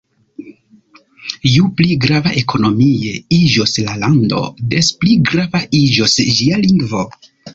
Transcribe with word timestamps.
Ju 1.55 1.65
pli 1.81 1.97
grava 2.05 2.31
ekonomie 2.41 3.11
iĝos 3.37 3.75
la 3.89 3.93
lando, 4.05 4.41
des 4.73 4.91
pli 5.03 5.13
grava 5.33 5.63
iĝos 5.83 6.19
ĝia 6.39 6.61
lingvo. 6.67 7.07